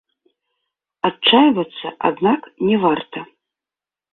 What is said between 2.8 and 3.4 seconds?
варта.